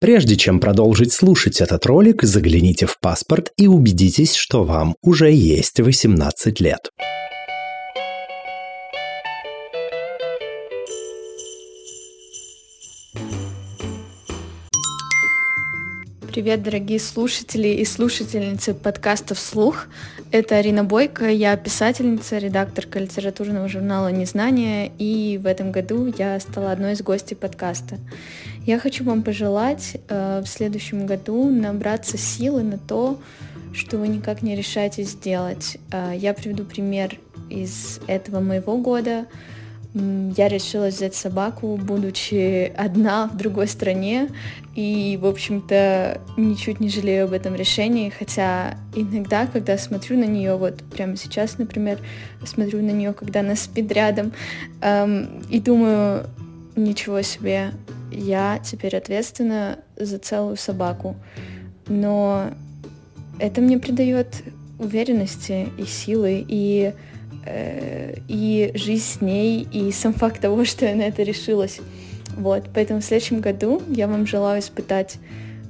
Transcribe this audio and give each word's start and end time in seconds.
Прежде 0.00 0.34
чем 0.36 0.60
продолжить 0.60 1.12
слушать 1.12 1.60
этот 1.60 1.84
ролик, 1.84 2.22
загляните 2.22 2.86
в 2.86 2.98
паспорт 2.98 3.52
и 3.58 3.66
убедитесь, 3.66 4.34
что 4.34 4.64
вам 4.64 4.96
уже 5.02 5.30
есть 5.30 5.78
18 5.78 6.58
лет. 6.58 6.90
Привет, 16.32 16.62
дорогие 16.62 16.98
слушатели 16.98 17.68
и 17.68 17.84
слушательницы 17.84 18.72
подкаста 18.72 19.34
«Вслух». 19.34 19.88
Это 20.30 20.56
Арина 20.56 20.84
Бойко, 20.84 21.28
я 21.28 21.54
писательница, 21.56 22.38
редакторка 22.38 23.00
литературного 23.00 23.68
журнала 23.68 24.08
«Незнание», 24.08 24.92
и 24.96 25.38
в 25.42 25.46
этом 25.46 25.72
году 25.72 26.10
я 26.16 26.40
стала 26.40 26.72
одной 26.72 26.92
из 26.92 27.02
гостей 27.02 27.34
подкаста. 27.34 27.98
Я 28.66 28.78
хочу 28.78 29.04
вам 29.04 29.22
пожелать 29.22 29.96
э, 30.08 30.42
в 30.44 30.46
следующем 30.46 31.06
году 31.06 31.48
набраться 31.50 32.18
силы 32.18 32.62
на 32.62 32.78
то, 32.78 33.18
что 33.72 33.98
вы 33.98 34.08
никак 34.08 34.42
не 34.42 34.54
решаетесь 34.54 35.10
сделать. 35.10 35.78
Э, 35.90 36.12
я 36.16 36.34
приведу 36.34 36.64
пример 36.64 37.18
из 37.48 38.00
этого 38.06 38.40
моего 38.40 38.76
года— 38.78 39.26
я 39.92 40.48
решила 40.48 40.86
взять 40.86 41.16
собаку, 41.16 41.76
будучи 41.76 42.72
одна 42.76 43.26
в 43.26 43.36
другой 43.36 43.66
стране, 43.66 44.28
и, 44.76 45.18
в 45.20 45.26
общем-то, 45.26 46.20
ничуть 46.36 46.78
не 46.78 46.88
жалею 46.88 47.24
об 47.24 47.32
этом 47.32 47.56
решении, 47.56 48.08
хотя 48.08 48.78
иногда, 48.94 49.46
когда 49.46 49.76
смотрю 49.78 50.16
на 50.18 50.26
нее, 50.26 50.54
вот 50.56 50.84
прямо 50.94 51.16
сейчас, 51.16 51.58
например, 51.58 51.98
смотрю 52.44 52.82
на 52.82 52.90
нее, 52.90 53.12
когда 53.12 53.40
она 53.40 53.56
спит 53.56 53.90
рядом, 53.90 54.32
эм, 54.80 55.42
и 55.50 55.58
думаю, 55.58 56.26
ничего 56.76 57.22
себе, 57.22 57.72
я 58.10 58.60
теперь 58.64 58.96
ответственна 58.96 59.78
за 59.96 60.18
целую 60.18 60.56
собаку, 60.56 61.16
но 61.86 62.50
это 63.38 63.60
мне 63.60 63.78
придает 63.78 64.42
уверенности 64.78 65.68
и 65.78 65.84
силы, 65.84 66.44
и 66.46 66.92
Э, 67.46 68.16
и 68.28 68.70
жизнь 68.74 69.04
с 69.04 69.20
ней, 69.20 69.66
и 69.72 69.90
сам 69.92 70.12
факт 70.12 70.40
того, 70.40 70.64
что 70.64 70.84
я 70.84 70.94
на 70.94 71.02
это 71.02 71.22
решилась. 71.22 71.80
Вот, 72.36 72.64
поэтому 72.74 73.00
в 73.00 73.04
следующем 73.04 73.40
году 73.40 73.82
я 73.88 74.08
вам 74.08 74.26
желаю 74.26 74.60
испытать 74.60 75.16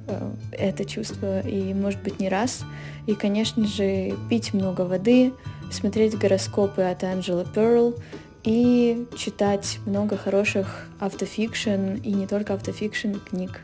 э, 0.08 0.30
это 0.52 0.84
чувство, 0.84 1.40
и, 1.40 1.72
может 1.72 2.02
быть, 2.02 2.18
не 2.18 2.28
раз. 2.28 2.64
И, 3.06 3.14
конечно 3.14 3.66
же, 3.66 4.14
пить 4.28 4.52
много 4.52 4.82
воды, 4.82 5.32
смотреть 5.70 6.18
гороскопы 6.18 6.82
от 6.82 7.04
Анджелы 7.04 7.46
Перл 7.54 7.94
и 8.44 9.06
читать 9.16 9.78
много 9.86 10.16
хороших 10.16 10.86
автофикшн, 10.98 11.96
и 12.02 12.12
не 12.12 12.26
только 12.26 12.54
автофикшн, 12.54 13.14
книг. 13.28 13.60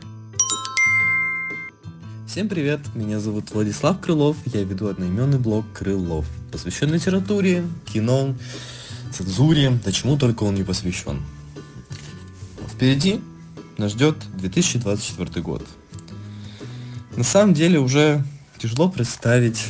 Всем 2.27 2.49
привет, 2.49 2.81
меня 2.93 3.19
зовут 3.19 3.51
Владислав 3.51 3.99
Крылов, 3.99 4.37
я 4.45 4.63
веду 4.63 4.87
одноименный 4.87 5.39
блог 5.39 5.65
Крылов, 5.73 6.27
посвящен 6.51 6.93
литературе, 6.93 7.63
кино, 7.91 8.35
цензуре, 9.11 9.71
да 9.83 9.91
чему 9.91 10.17
только 10.17 10.43
он 10.43 10.55
не 10.55 10.63
посвящен. 10.63 11.23
Впереди 12.71 13.21
нас 13.77 13.93
ждет 13.93 14.17
2024 14.35 15.41
год. 15.41 15.65
На 17.15 17.23
самом 17.23 17.55
деле 17.55 17.79
уже 17.79 18.23
тяжело 18.59 18.89
представить, 18.89 19.65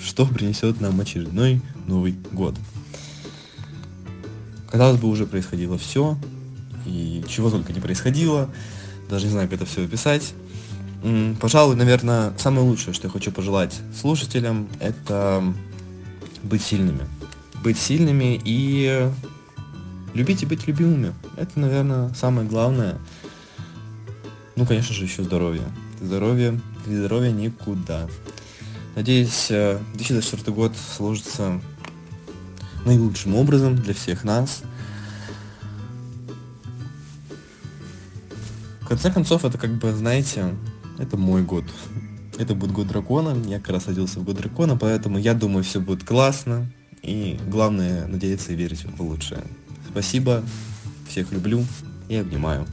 что 0.00 0.26
принесет 0.26 0.80
нам 0.80 1.00
очередной 1.00 1.60
Новый 1.86 2.16
год. 2.32 2.56
Казалось 4.72 4.98
бы, 4.98 5.08
уже 5.08 5.26
происходило 5.26 5.76
все, 5.76 6.16
и 6.86 7.22
чего 7.28 7.50
только 7.50 7.74
не 7.74 7.80
происходило, 7.80 8.48
даже 9.10 9.26
не 9.26 9.32
знаю, 9.32 9.46
как 9.46 9.60
это 9.60 9.66
все 9.70 9.84
описать. 9.84 10.32
Пожалуй, 11.42 11.76
наверное, 11.76 12.32
самое 12.38 12.66
лучшее, 12.66 12.94
что 12.94 13.06
я 13.06 13.12
хочу 13.12 13.30
пожелать 13.32 13.78
слушателям, 13.94 14.70
это 14.80 15.44
быть 16.42 16.62
сильными. 16.62 17.02
Быть 17.62 17.76
сильными 17.76 18.40
и 18.42 19.10
любить 20.14 20.42
и 20.42 20.46
быть 20.46 20.66
любимыми. 20.66 21.12
Это, 21.36 21.60
наверное, 21.60 22.14
самое 22.14 22.48
главное. 22.48 22.96
Ну, 24.56 24.64
конечно 24.64 24.94
же, 24.94 25.04
еще 25.04 25.22
здоровье. 25.22 25.64
Здоровье, 26.00 26.58
без 26.86 26.96
здоровья 26.96 27.30
никуда. 27.30 28.08
Надеюсь, 28.94 29.48
2024 29.48 30.42
э, 30.46 30.50
год 30.50 30.72
сложится 30.96 31.60
наилучшим 32.84 33.34
образом 33.34 33.76
для 33.76 33.94
всех 33.94 34.24
нас. 34.24 34.62
В 38.80 38.88
конце 38.88 39.10
концов, 39.10 39.44
это 39.44 39.58
как 39.58 39.70
бы, 39.78 39.92
знаете, 39.92 40.54
это 40.98 41.16
мой 41.16 41.42
год. 41.42 41.64
Это 42.38 42.54
будет 42.54 42.72
год 42.72 42.88
дракона. 42.88 43.36
Я 43.46 43.58
как 43.58 43.70
раз 43.70 43.86
родился 43.86 44.18
в 44.18 44.24
год 44.24 44.36
дракона, 44.36 44.76
поэтому 44.76 45.18
я 45.18 45.34
думаю, 45.34 45.62
все 45.62 45.80
будет 45.80 46.02
классно. 46.02 46.66
И 47.02 47.38
главное, 47.46 48.06
надеяться 48.06 48.52
и 48.52 48.56
верить 48.56 48.84
в 48.84 49.02
лучшее. 49.02 49.42
Спасибо. 49.90 50.42
Всех 51.08 51.30
люблю 51.30 51.62
и 52.08 52.16
обнимаю. 52.16 52.66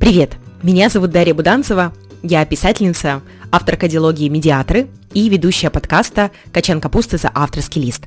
Привет! 0.00 0.36
Меня 0.62 0.88
зовут 0.88 1.10
Дарья 1.10 1.34
Буданцева. 1.34 1.92
Я 2.22 2.46
писательница, 2.46 3.20
авторка 3.52 3.86
диалогии 3.86 4.28
«Медиаторы» 4.28 4.88
и 5.12 5.28
ведущая 5.28 5.70
подкаста 5.70 6.32
«Качан 6.52 6.80
капусты 6.80 7.18
за 7.18 7.30
авторский 7.32 7.82
лист». 7.82 8.02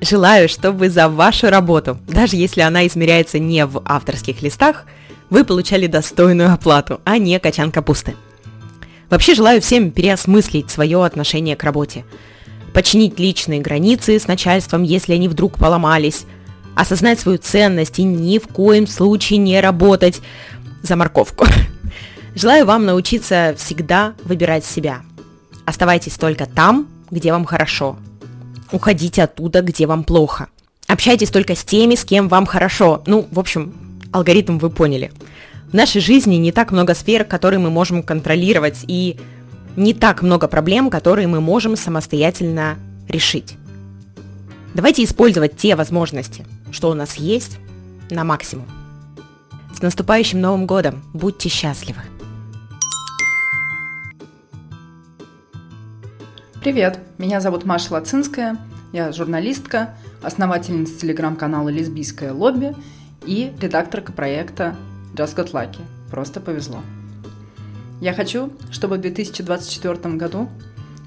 Желаю, 0.00 0.48
чтобы 0.48 0.90
за 0.90 1.08
вашу 1.08 1.50
работу, 1.50 1.98
даже 2.08 2.36
если 2.36 2.62
она 2.62 2.86
измеряется 2.86 3.38
не 3.38 3.64
в 3.66 3.82
авторских 3.84 4.42
листах– 4.42 4.84
вы 5.30 5.44
получали 5.44 5.86
достойную 5.86 6.52
оплату, 6.52 7.00
а 7.04 7.18
не 7.18 7.38
качан 7.38 7.70
капусты. 7.70 8.16
Вообще 9.10 9.34
желаю 9.34 9.60
всем 9.60 9.90
переосмыслить 9.90 10.70
свое 10.70 11.04
отношение 11.04 11.56
к 11.56 11.64
работе. 11.64 12.04
Починить 12.74 13.18
личные 13.18 13.60
границы 13.60 14.18
с 14.18 14.26
начальством, 14.26 14.82
если 14.82 15.14
они 15.14 15.28
вдруг 15.28 15.58
поломались. 15.58 16.24
Осознать 16.74 17.18
свою 17.18 17.38
ценность 17.38 17.98
и 17.98 18.04
ни 18.04 18.38
в 18.38 18.46
коем 18.48 18.86
случае 18.86 19.38
не 19.38 19.60
работать 19.60 20.20
за 20.82 20.96
морковку. 20.96 21.46
Желаю 22.38 22.66
вам 22.66 22.86
научиться 22.86 23.56
всегда 23.58 24.14
выбирать 24.22 24.64
себя. 24.64 25.02
Оставайтесь 25.64 26.16
только 26.16 26.46
там, 26.46 26.86
где 27.10 27.32
вам 27.32 27.44
хорошо. 27.44 27.96
Уходите 28.70 29.24
оттуда, 29.24 29.60
где 29.60 29.88
вам 29.88 30.04
плохо. 30.04 30.46
Общайтесь 30.86 31.30
только 31.30 31.56
с 31.56 31.64
теми, 31.64 31.96
с 31.96 32.04
кем 32.04 32.28
вам 32.28 32.46
хорошо. 32.46 33.02
Ну, 33.06 33.26
в 33.32 33.40
общем, 33.40 33.74
алгоритм 34.12 34.58
вы 34.58 34.70
поняли. 34.70 35.10
В 35.72 35.74
нашей 35.74 36.00
жизни 36.00 36.36
не 36.36 36.52
так 36.52 36.70
много 36.70 36.94
сфер, 36.94 37.24
которые 37.24 37.58
мы 37.58 37.70
можем 37.70 38.04
контролировать, 38.04 38.84
и 38.86 39.18
не 39.74 39.92
так 39.92 40.22
много 40.22 40.46
проблем, 40.46 40.90
которые 40.90 41.26
мы 41.26 41.40
можем 41.40 41.74
самостоятельно 41.74 42.76
решить. 43.08 43.56
Давайте 44.74 45.02
использовать 45.02 45.56
те 45.56 45.74
возможности, 45.74 46.46
что 46.70 46.88
у 46.88 46.94
нас 46.94 47.16
есть, 47.16 47.58
на 48.10 48.22
максимум. 48.22 48.68
С 49.76 49.82
наступающим 49.82 50.40
Новым 50.40 50.66
годом! 50.66 51.02
Будьте 51.12 51.48
счастливы! 51.48 52.02
Привет, 56.60 56.98
меня 57.18 57.40
зовут 57.40 57.64
Маша 57.64 57.92
Лацинская, 57.92 58.58
я 58.92 59.12
журналистка, 59.12 59.94
основательница 60.22 60.98
телеграм-канала 60.98 61.68
«Лесбийское 61.68 62.32
лобби» 62.32 62.74
и 63.24 63.52
редакторка 63.60 64.10
проекта 64.10 64.74
Just 65.14 65.36
Got 65.36 65.52
Lucky. 65.52 65.80
Просто 66.10 66.40
повезло. 66.40 66.80
Я 68.00 68.12
хочу, 68.12 68.52
чтобы 68.72 68.96
в 68.96 69.00
2024 69.00 70.16
году 70.16 70.48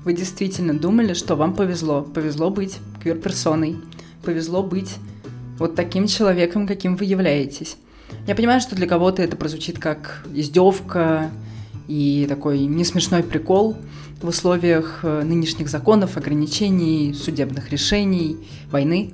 вы 0.05 0.13
действительно 0.13 0.73
думали, 0.73 1.13
что 1.13 1.35
вам 1.35 1.53
повезло. 1.53 2.01
Повезло 2.01 2.49
быть 2.49 2.77
квир-персоной. 3.03 3.75
Повезло 4.23 4.63
быть 4.63 4.95
вот 5.59 5.75
таким 5.75 6.07
человеком, 6.07 6.65
каким 6.65 6.95
вы 6.95 7.03
являетесь. 7.03 7.75
Я 8.25 8.35
понимаю, 8.35 8.61
что 8.61 8.77
для 8.77 8.87
кого-то 8.87 9.21
это 9.21 9.35
прозвучит 9.35 9.79
как 9.79 10.25
издевка 10.33 11.29
и 11.91 12.25
такой 12.25 12.59
несмешной 12.59 13.21
прикол 13.21 13.75
в 14.21 14.27
условиях 14.29 15.01
э, 15.03 15.23
нынешних 15.23 15.67
законов, 15.67 16.15
ограничений, 16.15 17.13
судебных 17.13 17.69
решений, 17.69 18.37
войны. 18.71 19.13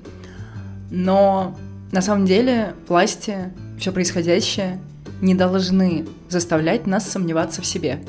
Но 0.91 1.57
на 1.91 2.03
самом 2.03 2.27
деле 2.27 2.75
власти, 2.88 3.51
все 3.79 3.91
происходящее 3.91 4.79
не 5.21 5.33
должны 5.33 6.06
заставлять 6.29 6.85
нас 6.85 7.09
сомневаться 7.09 7.63
в 7.63 7.65
себе. 7.65 8.00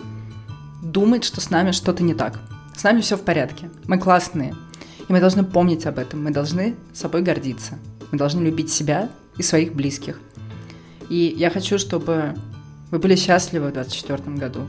Думать, 0.82 1.24
что 1.24 1.40
с 1.40 1.48
нами 1.48 1.70
что-то 1.70 2.02
не 2.02 2.12
так. 2.12 2.38
С 2.76 2.82
нами 2.82 3.00
все 3.00 3.16
в 3.16 3.22
порядке. 3.22 3.70
Мы 3.86 3.98
классные. 3.98 4.54
И 5.08 5.10
мы 5.10 5.20
должны 5.20 5.44
помнить 5.44 5.86
об 5.86 5.98
этом. 5.98 6.22
Мы 6.22 6.30
должны 6.30 6.74
собой 6.92 7.22
гордиться. 7.22 7.78
Мы 8.12 8.18
должны 8.18 8.44
любить 8.44 8.70
себя 8.70 9.08
и 9.38 9.42
своих 9.42 9.74
близких. 9.74 10.20
И 11.08 11.34
я 11.38 11.48
хочу, 11.48 11.78
чтобы 11.78 12.34
вы 12.90 12.98
были 12.98 13.16
счастливы 13.16 13.68
в 13.68 13.72
2024 13.72 14.36
году. 14.36 14.66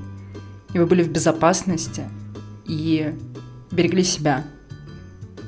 И 0.73 0.79
вы 0.79 0.85
были 0.85 1.03
в 1.03 1.09
безопасности. 1.09 2.03
И 2.67 3.13
берегли 3.71 4.03
себя. 4.03 4.45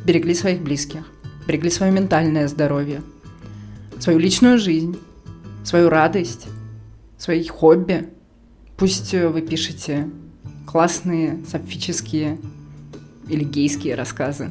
Берегли 0.05 0.33
своих 0.33 0.61
близких. 0.61 1.03
Берегли 1.47 1.69
свое 1.69 1.91
ментальное 1.91 2.47
здоровье 2.47 3.01
свою 4.01 4.17
личную 4.17 4.57
жизнь, 4.57 4.97
свою 5.63 5.89
радость, 5.89 6.47
свои 7.17 7.45
хобби. 7.45 8.09
Пусть 8.77 9.13
вы 9.13 9.41
пишете 9.41 10.09
классные 10.65 11.39
сапфические 11.47 12.39
или 13.27 13.43
гейские 13.43 13.95
рассказы. 13.95 14.49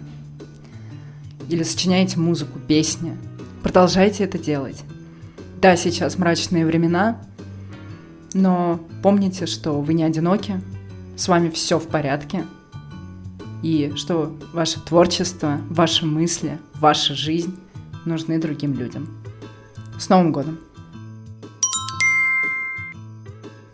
Или 1.49 1.65
сочиняете 1.65 2.19
музыку, 2.21 2.59
песни. 2.61 3.17
Продолжайте 3.63 4.25
это 4.25 4.39
делать. 4.39 4.83
Да, 5.61 5.77
сейчас 5.77 6.17
мрачные 6.17 6.65
времена, 6.65 7.21
но 8.35 8.81
помните, 9.03 9.47
что 9.47 9.81
вы 9.81 9.94
не 9.94 10.05
одиноки, 10.05 10.61
с 11.17 11.29
вами 11.29 11.50
все 11.50 11.79
в 11.79 11.87
порядке, 11.87 12.44
и 13.62 13.93
что 13.97 14.35
ваше 14.53 14.81
творчество, 14.81 15.61
ваши 15.69 16.06
мысли, 16.06 16.59
ваша 16.81 17.15
жизнь 17.15 17.56
нужны 18.05 18.41
другим 18.41 18.75
людям. 18.75 19.09
С 19.99 20.09
Новым 20.09 20.32
годом! 20.32 20.59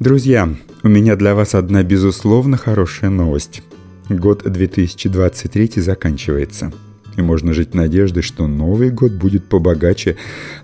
Друзья, 0.00 0.48
у 0.82 0.88
меня 0.88 1.16
для 1.16 1.34
вас 1.34 1.54
одна 1.54 1.82
безусловно 1.82 2.56
хорошая 2.56 3.10
новость. 3.10 3.62
Год 4.08 4.42
2023 4.44 5.72
заканчивается. 5.76 6.72
И 7.16 7.22
можно 7.22 7.54
жить 7.54 7.74
надеждой, 7.74 8.22
что 8.22 8.46
Новый 8.46 8.90
год 8.90 9.12
будет 9.12 9.48
побогаче 9.48 10.16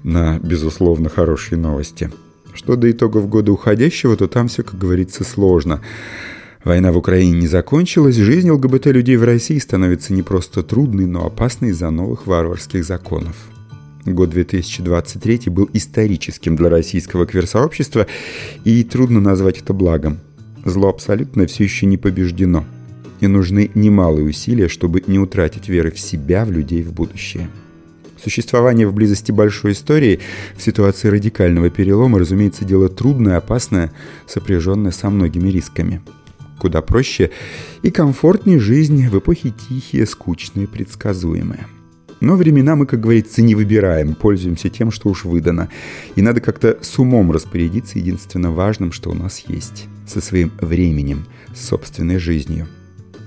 на, 0.02 0.38
безусловно, 0.38 1.08
хорошие 1.08 1.58
новости. 1.58 2.10
Что 2.54 2.76
до 2.76 2.90
итогов 2.90 3.28
года 3.28 3.52
уходящего, 3.52 4.16
то 4.16 4.28
там 4.28 4.48
все, 4.48 4.62
как 4.62 4.78
говорится, 4.78 5.24
сложно. 5.24 5.80
Война 6.64 6.92
в 6.92 6.96
Украине 6.96 7.40
не 7.40 7.46
закончилась, 7.48 8.16
жизнь 8.16 8.48
ЛГБТ-людей 8.50 9.16
в 9.16 9.24
России 9.24 9.58
становится 9.58 10.12
не 10.12 10.22
просто 10.22 10.62
трудной, 10.62 11.06
но 11.06 11.26
опасной 11.26 11.70
из-за 11.70 11.90
новых 11.90 12.26
варварских 12.26 12.84
законов. 12.84 13.34
Год 14.04 14.30
2023 14.30 15.42
был 15.46 15.68
историческим 15.72 16.56
для 16.56 16.68
российского 16.68 17.26
квир-сообщества, 17.26 18.06
и 18.64 18.84
трудно 18.84 19.20
назвать 19.20 19.58
это 19.58 19.72
благом. 19.72 20.18
Зло 20.64 20.88
абсолютно 20.88 21.46
все 21.46 21.64
еще 21.64 21.86
не 21.86 21.96
побеждено, 21.96 22.64
и 23.20 23.26
нужны 23.26 23.70
немалые 23.74 24.24
усилия, 24.24 24.68
чтобы 24.68 25.02
не 25.06 25.18
утратить 25.18 25.68
веры 25.68 25.90
в 25.90 25.98
себя, 25.98 26.44
в 26.44 26.52
людей, 26.52 26.82
в 26.82 26.92
будущее. 26.92 27.48
Существование 28.22 28.86
в 28.86 28.94
близости 28.94 29.32
большой 29.32 29.72
истории 29.72 30.20
в 30.56 30.62
ситуации 30.62 31.08
радикального 31.08 31.70
перелома, 31.70 32.18
разумеется, 32.18 32.64
дело 32.64 32.88
трудное, 32.88 33.36
опасное, 33.36 33.92
сопряженное 34.26 34.92
со 34.92 35.10
многими 35.10 35.48
рисками– 35.48 36.00
куда 36.62 36.80
проще 36.80 37.32
и 37.82 37.90
комфортнее 37.90 38.60
жизнь 38.60 39.08
в 39.08 39.18
эпохе 39.18 39.50
тихие, 39.50 40.06
скучные, 40.06 40.68
предсказуемые. 40.68 41.66
Но 42.20 42.36
времена 42.36 42.76
мы, 42.76 42.86
как 42.86 43.00
говорится, 43.00 43.42
не 43.42 43.56
выбираем, 43.56 44.14
пользуемся 44.14 44.68
тем, 44.68 44.92
что 44.92 45.08
уж 45.08 45.24
выдано. 45.24 45.68
И 46.14 46.22
надо 46.22 46.40
как-то 46.40 46.78
с 46.80 47.00
умом 47.00 47.32
распорядиться 47.32 47.98
единственно 47.98 48.52
важным, 48.52 48.92
что 48.92 49.10
у 49.10 49.14
нас 49.14 49.42
есть. 49.48 49.88
Со 50.06 50.20
своим 50.20 50.52
временем, 50.60 51.26
с 51.52 51.66
собственной 51.66 52.18
жизнью. 52.18 52.68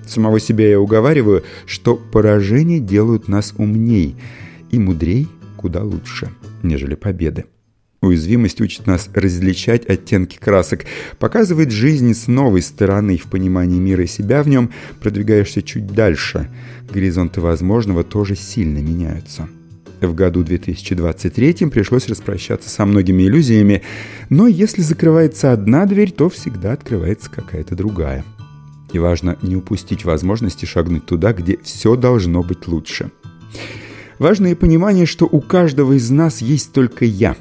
Самого 0.07 0.39
себя 0.39 0.69
я 0.69 0.79
уговариваю, 0.79 1.43
что 1.65 1.97
поражения 1.97 2.79
делают 2.79 3.27
нас 3.27 3.53
умней 3.57 4.15
и 4.75 4.79
мудрей 4.79 5.27
куда 5.57 5.83
лучше, 5.83 6.29
нежели 6.63 6.95
победы. 6.95 7.45
Уязвимость 8.01 8.61
учит 8.61 8.85
нас 8.85 9.09
различать 9.13 9.89
оттенки 9.89 10.37
красок, 10.37 10.85
показывает 11.17 11.71
жизнь 11.71 12.13
с 12.13 12.27
новой 12.27 12.61
стороны 12.61 13.17
в 13.17 13.23
понимании 13.23 13.79
мира 13.79 14.03
и 14.03 14.07
себя 14.07 14.43
в 14.43 14.47
нем, 14.47 14.71
продвигаешься 15.01 15.63
чуть 15.63 15.87
дальше. 15.87 16.51
Горизонты 16.91 17.41
возможного 17.41 18.03
тоже 18.03 18.35
сильно 18.35 18.77
меняются. 18.77 19.47
В 20.01 20.13
году 20.13 20.43
2023 20.43 21.67
пришлось 21.71 22.07
распрощаться 22.07 22.69
со 22.69 22.85
многими 22.85 23.23
иллюзиями, 23.23 23.81
но 24.29 24.45
если 24.45 24.83
закрывается 24.83 25.51
одна 25.51 25.85
дверь, 25.85 26.11
то 26.11 26.29
всегда 26.29 26.73
открывается 26.73 27.31
какая-то 27.31 27.75
другая. 27.75 28.23
И 28.93 28.99
важно 28.99 29.37
не 29.41 29.55
упустить 29.55 30.05
возможности 30.05 30.65
шагнуть 30.65 31.07
туда, 31.07 31.33
где 31.33 31.57
все 31.63 31.95
должно 31.95 32.43
быть 32.43 32.67
лучше. 32.67 33.09
Важно 34.19 34.47
и 34.47 34.55
понимание, 34.55 35.05
что 35.05 35.25
у 35.25 35.41
каждого 35.41 35.93
из 35.93 36.09
нас 36.09 36.41
есть 36.41 36.71
только 36.71 37.05
«я», 37.05 37.35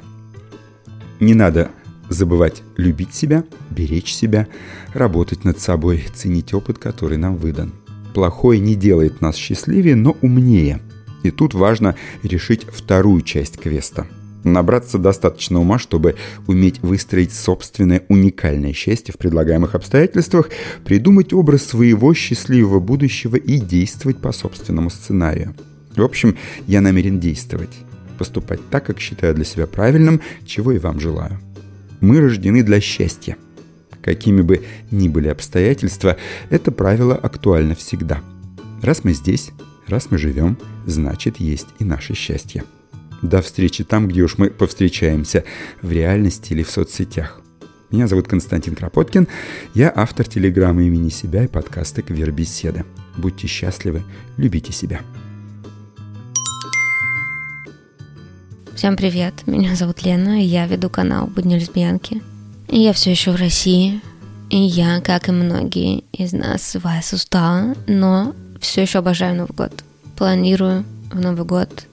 не 1.19 1.33
надо 1.33 1.71
забывать 2.09 2.61
любить 2.75 3.13
себя, 3.13 3.45
беречь 3.71 4.13
себя, 4.13 4.47
работать 4.93 5.43
над 5.43 5.59
собой, 5.59 6.05
ценить 6.13 6.53
опыт, 6.53 6.77
который 6.77 7.17
нам 7.17 7.37
выдан. 7.37 7.71
Плохое 8.13 8.59
не 8.59 8.75
делает 8.75 9.21
нас 9.21 9.35
счастливее, 9.35 9.95
но 9.95 10.15
умнее. 10.21 10.81
И 11.23 11.31
тут 11.31 11.53
важно 11.53 11.95
решить 12.21 12.65
вторую 12.65 13.21
часть 13.21 13.57
квеста. 13.57 14.07
Набраться 14.43 14.99
достаточно 14.99 15.59
ума, 15.59 15.79
чтобы 15.79 16.15
уметь 16.45 16.79
выстроить 16.81 17.33
собственное 17.33 18.03
уникальное 18.09 18.73
счастье 18.73 19.13
в 19.13 19.17
предлагаемых 19.17 19.73
обстоятельствах, 19.73 20.49
придумать 20.83 21.33
образ 21.33 21.63
своего 21.63 22.13
счастливого 22.13 22.79
будущего 22.79 23.37
и 23.37 23.57
действовать 23.59 24.17
по 24.17 24.31
собственному 24.31 24.91
сценарию. 24.91 25.55
В 25.95 26.03
общем, 26.03 26.37
я 26.67 26.81
намерен 26.81 27.19
действовать 27.19 27.71
поступать 28.17 28.59
так, 28.69 28.85
как 28.85 28.99
считаю 28.99 29.35
для 29.35 29.45
себя 29.45 29.67
правильным, 29.67 30.21
чего 30.45 30.71
и 30.71 30.79
вам 30.79 30.99
желаю. 30.99 31.39
Мы 32.01 32.19
рождены 32.19 32.63
для 32.63 32.79
счастья. 32.81 33.37
Какими 34.01 34.41
бы 34.41 34.63
ни 34.91 35.07
были 35.07 35.27
обстоятельства, 35.27 36.17
это 36.49 36.71
правило 36.71 37.15
актуально 37.15 37.75
всегда. 37.75 38.21
Раз 38.81 39.03
мы 39.03 39.13
здесь, 39.13 39.51
раз 39.87 40.11
мы 40.11 40.17
живем, 40.17 40.57
значит 40.85 41.37
есть 41.37 41.67
и 41.79 41.83
наше 41.83 42.13
счастье. 42.13 42.63
До 43.21 43.41
встречи 43.41 43.83
там, 43.83 44.07
где 44.07 44.21
уж 44.21 44.37
мы 44.37 44.51
повстречаемся, 44.51 45.43
в 45.81 45.91
реальности 45.91 46.53
или 46.53 46.63
в 46.63 46.69
соцсетях. 46.69 47.41
Меня 47.89 48.07
зовут 48.07 48.27
Константин 48.27 48.75
Кропоткин, 48.75 49.27
я 49.73 49.91
автор 49.95 50.27
телеграммы 50.27 50.85
имени 50.87 51.09
себя 51.09 51.45
и 51.45 51.47
подкаста 51.47 52.01
«Квербеседы». 52.01 52.83
Будьте 53.17 53.47
счастливы, 53.47 54.03
любите 54.37 54.73
себя. 54.73 55.01
Всем 58.85 58.97
привет, 58.97 59.47
меня 59.47 59.73
зовут 59.73 60.03
Лена, 60.03 60.43
и 60.43 60.45
я 60.45 60.67
веду 60.67 60.91
канал 60.91 61.25
«Будни 61.25 61.55
лесбиянки». 61.55 62.21
И 62.67 62.77
я 62.77 62.93
все 62.93 63.09
еще 63.09 63.31
в 63.31 63.35
России, 63.35 63.99
и 64.51 64.57
я, 64.57 65.01
как 65.01 65.27
и 65.27 65.31
многие 65.31 66.03
из 66.11 66.33
нас, 66.33 66.75
вас 66.75 67.11
устала, 67.11 67.73
но 67.87 68.35
все 68.61 68.83
еще 68.83 68.99
обожаю 68.99 69.37
Новый 69.37 69.55
год. 69.55 69.71
Планирую 70.15 70.85
в 71.11 71.19
Новый 71.19 71.45
год 71.45 71.87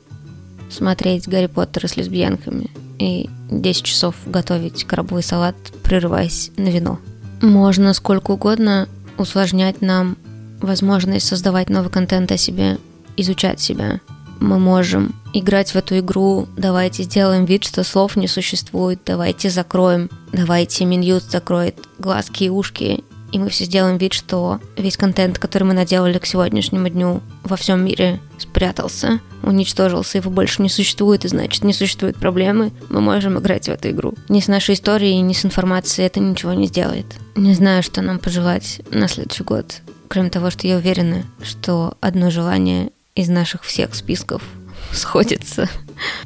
смотреть 0.69 1.27
Гарри 1.27 1.47
Поттера 1.47 1.87
с 1.87 1.97
лесбиянками 1.97 2.69
и 2.99 3.31
10 3.50 3.85
часов 3.85 4.15
готовить 4.27 4.85
крабовый 4.85 5.23
салат, 5.23 5.56
прерываясь 5.83 6.50
на 6.59 6.69
вино. 6.69 7.00
Можно 7.41 7.95
сколько 7.95 8.33
угодно 8.33 8.87
усложнять 9.16 9.81
нам 9.81 10.19
возможность 10.61 11.26
создавать 11.26 11.71
новый 11.71 11.90
контент 11.90 12.31
о 12.33 12.37
себе, 12.37 12.76
изучать 13.16 13.61
себя– 13.61 14.02
мы 14.42 14.58
можем 14.58 15.14
играть 15.32 15.70
в 15.70 15.76
эту 15.76 15.99
игру, 16.00 16.49
давайте 16.56 17.04
сделаем 17.04 17.44
вид, 17.44 17.64
что 17.64 17.84
слов 17.84 18.16
не 18.16 18.26
существует, 18.26 19.00
давайте 19.06 19.49
закроем, 19.49 20.11
давайте 20.32 20.84
Миньют 20.84 21.22
закроет 21.22 21.76
глазки 21.99 22.44
и 22.44 22.49
ушки, 22.49 23.04
и 23.30 23.38
мы 23.38 23.49
все 23.49 23.64
сделаем 23.64 23.96
вид, 23.96 24.12
что 24.12 24.61
весь 24.76 24.99
контент, 24.99 25.38
который 25.38 25.62
мы 25.62 25.72
наделали 25.72 26.18
к 26.18 26.26
сегодняшнему 26.26 26.88
дню 26.90 27.22
во 27.44 27.56
всем 27.56 27.82
мире 27.82 28.20
спрятался, 28.37 29.20
уничтожился, 29.42 30.18
его 30.18 30.30
больше 30.30 30.61
не 30.61 30.68
существует, 30.68 31.25
и 31.25 31.28
значит 31.28 31.64
не 31.64 31.72
существует 31.72 32.16
проблемы, 32.16 32.72
мы 32.90 33.00
можем 33.00 33.38
играть 33.38 33.66
в 33.66 33.70
эту 33.70 33.90
игру. 33.90 34.14
Ни 34.28 34.40
с 34.40 34.49
нашей 34.49 34.75
историей, 34.75 35.20
ни 35.22 35.32
с 35.32 35.46
информацией 35.46 36.06
это 36.06 36.20
ничего 36.20 36.52
не 36.52 36.66
сделает. 36.66 37.06
Не 37.37 37.54
знаю, 37.54 37.82
что 37.82 38.02
нам 38.02 38.18
пожелать 38.18 38.82
на 38.90 39.08
следующий 39.08 39.44
год, 39.44 39.80
кроме 40.08 40.28
того, 40.28 40.50
что 40.50 40.66
я 40.66 40.76
уверена, 40.76 41.22
что 41.42 41.96
одно 42.00 42.28
желание 42.28 42.91
из 43.14 43.28
наших 43.28 43.62
всех 43.64 43.95
списков 43.95 44.42
сходится. 44.92 45.69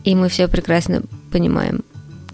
И 0.05 0.15
мы 0.15 0.29
все 0.29 0.49
прекрасно 0.49 1.03
понимаем, 1.33 1.85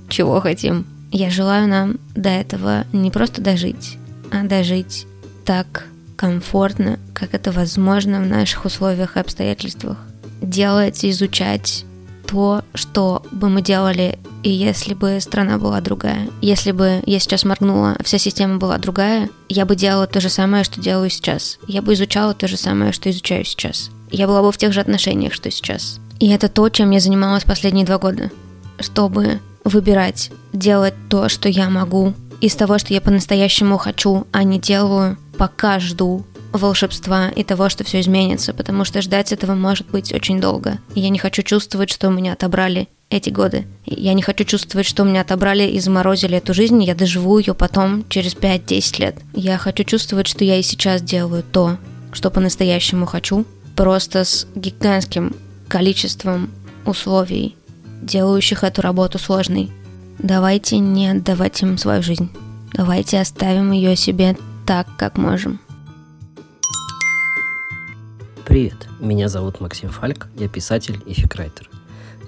чего 0.08 0.40
хотим. 0.40 0.86
Я 1.10 1.30
желаю 1.30 1.68
нам 1.68 1.96
до 2.14 2.30
этого 2.30 2.86
не 2.92 3.10
просто 3.10 3.42
дожить, 3.42 3.98
а 4.30 4.44
дожить 4.44 5.06
так 5.44 5.86
комфортно, 6.16 6.98
как 7.12 7.34
это 7.34 7.52
возможно 7.52 8.20
в 8.20 8.26
наших 8.26 8.64
условиях 8.64 9.16
и 9.16 9.20
обстоятельствах. 9.20 9.98
Делать, 10.40 11.04
изучать 11.04 11.84
то, 12.26 12.62
что 12.74 13.22
бы 13.30 13.50
мы 13.50 13.60
делали, 13.60 14.18
и 14.42 14.50
если 14.50 14.94
бы 14.94 15.18
страна 15.20 15.58
была 15.58 15.80
другая. 15.80 16.28
Если 16.40 16.72
бы 16.72 17.02
я 17.04 17.18
сейчас 17.18 17.44
моргнула, 17.44 17.96
вся 18.02 18.18
система 18.18 18.56
была 18.56 18.78
другая, 18.78 19.28
я 19.48 19.66
бы 19.66 19.76
делала 19.76 20.06
то 20.06 20.20
же 20.20 20.30
самое, 20.30 20.64
что 20.64 20.80
делаю 20.80 21.10
сейчас. 21.10 21.58
Я 21.66 21.82
бы 21.82 21.92
изучала 21.92 22.32
то 22.32 22.48
же 22.48 22.56
самое, 22.56 22.92
что 22.92 23.10
изучаю 23.10 23.44
сейчас 23.44 23.90
я 24.12 24.26
была 24.26 24.42
бы 24.42 24.52
в 24.52 24.58
тех 24.58 24.72
же 24.72 24.80
отношениях, 24.80 25.32
что 25.32 25.50
сейчас. 25.50 25.98
И 26.20 26.28
это 26.28 26.48
то, 26.48 26.68
чем 26.68 26.90
я 26.90 27.00
занималась 27.00 27.44
последние 27.44 27.84
два 27.84 27.98
года. 27.98 28.30
Чтобы 28.78 29.40
выбирать, 29.64 30.30
делать 30.52 30.94
то, 31.08 31.28
что 31.28 31.48
я 31.48 31.68
могу, 31.68 32.14
из 32.40 32.54
того, 32.54 32.78
что 32.78 32.92
я 32.92 33.00
по-настоящему 33.00 33.78
хочу, 33.78 34.26
а 34.32 34.42
не 34.42 34.58
делаю, 34.58 35.16
пока 35.38 35.78
жду 35.78 36.24
волшебства 36.52 37.28
и 37.28 37.44
того, 37.44 37.68
что 37.68 37.84
все 37.84 38.00
изменится, 38.00 38.52
потому 38.52 38.84
что 38.84 39.00
ждать 39.00 39.32
этого 39.32 39.54
может 39.54 39.88
быть 39.88 40.12
очень 40.12 40.40
долго. 40.40 40.78
И 40.94 41.00
я 41.00 41.08
не 41.08 41.18
хочу 41.18 41.42
чувствовать, 41.42 41.90
что 41.90 42.08
у 42.08 42.10
меня 42.10 42.32
отобрали 42.34 42.88
эти 43.10 43.30
годы. 43.30 43.66
Я 43.86 44.12
не 44.14 44.22
хочу 44.22 44.44
чувствовать, 44.44 44.86
что 44.86 45.02
у 45.02 45.06
меня 45.06 45.20
отобрали 45.20 45.64
и 45.64 45.80
заморозили 45.80 46.38
эту 46.38 46.54
жизнь, 46.54 46.82
я 46.82 46.94
доживу 46.94 47.38
ее 47.38 47.54
потом 47.54 48.04
через 48.08 48.34
5-10 48.34 49.00
лет. 49.00 49.16
Я 49.34 49.58
хочу 49.58 49.84
чувствовать, 49.84 50.26
что 50.26 50.44
я 50.44 50.56
и 50.56 50.62
сейчас 50.62 51.02
делаю 51.02 51.42
то, 51.42 51.76
что 52.12 52.30
по-настоящему 52.30 53.06
хочу, 53.06 53.44
просто 53.76 54.24
с 54.24 54.46
гигантским 54.54 55.34
количеством 55.68 56.50
условий, 56.84 57.56
делающих 58.02 58.64
эту 58.64 58.82
работу 58.82 59.18
сложной. 59.18 59.70
Давайте 60.18 60.78
не 60.78 61.08
отдавать 61.08 61.62
им 61.62 61.78
свою 61.78 62.02
жизнь. 62.02 62.30
Давайте 62.72 63.20
оставим 63.20 63.72
ее 63.72 63.96
себе 63.96 64.36
так, 64.66 64.86
как 64.96 65.16
можем. 65.16 65.60
Привет, 68.44 68.86
меня 69.00 69.28
зовут 69.28 69.60
Максим 69.60 69.88
Фальк, 69.88 70.28
я 70.36 70.48
писатель 70.48 71.00
и 71.06 71.14
фикрайтер. 71.14 71.70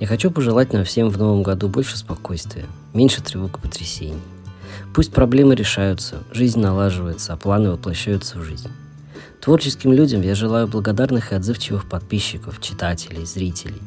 Я 0.00 0.06
хочу 0.06 0.30
пожелать 0.30 0.72
нам 0.72 0.84
всем 0.84 1.08
в 1.08 1.18
новом 1.18 1.42
году 1.42 1.68
больше 1.68 1.96
спокойствия, 1.96 2.66
меньше 2.94 3.22
тревог 3.22 3.58
и 3.58 3.60
потрясений. 3.60 4.20
Пусть 4.94 5.12
проблемы 5.12 5.54
решаются, 5.54 6.22
жизнь 6.32 6.60
налаживается, 6.60 7.32
а 7.32 7.36
планы 7.36 7.70
воплощаются 7.70 8.38
в 8.38 8.42
жизнь. 8.42 8.70
Творческим 9.44 9.92
людям 9.92 10.22
я 10.22 10.34
желаю 10.34 10.66
благодарных 10.66 11.32
и 11.32 11.34
отзывчивых 11.34 11.86
подписчиков, 11.86 12.62
читателей, 12.62 13.26
зрителей. 13.26 13.82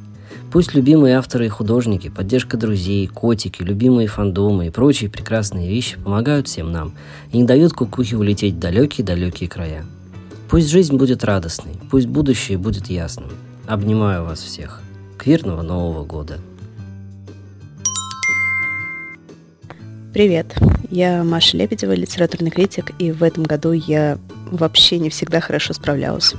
Пусть 0.52 0.76
любимые 0.76 1.18
авторы 1.18 1.48
и 1.48 1.50
художники, 1.50 2.10
поддержка 2.10 2.58
друзей, 2.58 3.08
котики, 3.08 3.64
любимые 3.64 4.08
фандомы 4.08 4.68
и 4.68 4.70
прочие 4.70 5.10
прекрасные 5.10 5.68
вещи 5.68 5.98
помогают 5.98 6.48
всем 6.48 6.72
нам 6.72 6.94
и 7.32 7.40
не 7.40 7.44
дают 7.44 7.74
кукухе 7.74 8.18
улететь 8.18 8.54
в 8.54 8.60
далекие-далекие 8.60 9.50
края. 9.50 9.84
Пусть 10.48 10.70
жизнь 10.70 10.96
будет 10.96 11.24
радостной, 11.24 11.74
пусть 11.90 12.06
будущее 12.06 12.60
будет 12.60 12.86
ясным. 12.86 13.32
Обнимаю 13.66 14.26
вас 14.26 14.42
всех. 14.42 14.84
Квирного 15.18 15.64
Нового 15.64 16.06
года! 16.06 16.38
Привет, 20.14 20.56
я 20.92 21.24
Маша 21.24 21.58
Лебедева, 21.58 21.94
литературный 21.94 22.52
критик, 22.52 22.92
и 23.00 23.12
в 23.12 23.24
этом 23.24 23.44
году 23.44 23.72
я 23.72 24.20
вообще 24.52 25.00
не 25.00 25.10
всегда 25.10 25.40
хорошо 25.40 25.74
справлялась. 25.74 26.34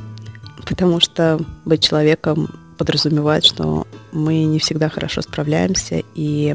Потому 0.67 1.01
что 1.01 1.41
быть 1.65 1.83
человеком 1.83 2.49
подразумевает, 2.77 3.45
что 3.45 3.87
мы 4.13 4.45
не 4.45 4.59
всегда 4.59 4.89
хорошо 4.89 5.23
справляемся 5.23 6.03
и 6.15 6.55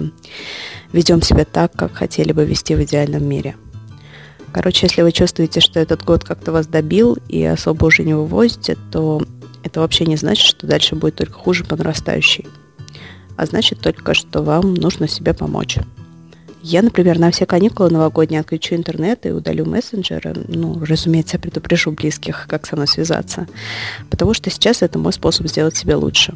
ведем 0.92 1.22
себя 1.22 1.46
так, 1.46 1.74
как 1.74 1.94
хотели 1.94 2.32
бы 2.32 2.46
вести 2.46 2.76
в 2.76 2.84
идеальном 2.84 3.26
мире. 3.26 3.56
Короче, 4.54 4.86
если 4.86 5.02
вы 5.02 5.12
чувствуете, 5.12 5.60
что 5.60 5.80
этот 5.80 6.04
год 6.04 6.24
как-то 6.24 6.52
вас 6.52 6.68
добил 6.68 7.18
и 7.28 7.44
особо 7.44 7.86
уже 7.86 8.04
не 8.04 8.14
вывозите, 8.14 8.78
то 8.92 9.22
это 9.64 9.80
вообще 9.80 10.06
не 10.06 10.16
значит, 10.16 10.46
что 10.46 10.68
дальше 10.68 10.96
будет 10.96 11.16
только 11.16 11.34
хуже 11.34 11.64
по 11.64 11.76
нарастающей. 11.76 12.48
А 13.36 13.46
значит 13.46 13.80
только, 13.80 14.14
что 14.14 14.44
вам 14.44 14.76
нужно 14.76 15.08
себе 15.08 15.34
помочь. 15.34 15.80
Я, 16.64 16.82
например, 16.82 17.20
на 17.20 17.30
все 17.30 17.46
каникулы 17.46 17.90
новогодние 17.90 18.40
отключу 18.40 18.76
интернет 18.76 19.26
и 19.26 19.32
удалю 19.32 19.66
мессенджеры. 19.66 20.34
Ну, 20.48 20.84
разумеется, 20.84 21.36
я 21.36 21.42
предупрежу 21.42 21.92
близких, 21.92 22.46
как 22.48 22.66
со 22.66 22.78
мной 22.78 22.88
связаться. 22.88 23.48
Потому 24.10 24.34
что 24.34 24.50
сейчас 24.50 24.82
это 24.82 24.98
мой 24.98 25.12
способ 25.12 25.48
сделать 25.48 25.76
себе 25.76 25.96
лучше. 25.96 26.34